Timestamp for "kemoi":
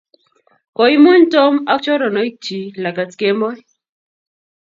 3.19-3.57